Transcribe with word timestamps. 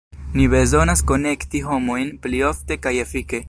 Ni 0.37 0.45
bezonas 0.53 1.03
konekti 1.11 1.61
homojn 1.67 2.11
pli 2.25 2.43
ofte 2.51 2.79
kaj 2.87 2.99
efike. 3.07 3.37